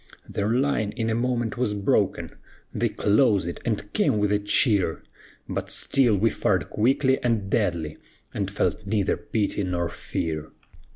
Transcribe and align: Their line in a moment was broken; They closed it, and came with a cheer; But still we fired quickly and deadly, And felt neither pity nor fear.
Their 0.27 0.49
line 0.49 0.93
in 0.93 1.11
a 1.11 1.13
moment 1.13 1.59
was 1.59 1.75
broken; 1.75 2.31
They 2.73 2.89
closed 2.89 3.47
it, 3.47 3.59
and 3.65 3.93
came 3.93 4.17
with 4.17 4.31
a 4.31 4.39
cheer; 4.39 5.03
But 5.47 5.69
still 5.69 6.17
we 6.17 6.31
fired 6.31 6.71
quickly 6.71 7.21
and 7.21 7.51
deadly, 7.51 7.97
And 8.33 8.49
felt 8.49 8.87
neither 8.87 9.15
pity 9.15 9.61
nor 9.63 9.89
fear. 9.89 10.51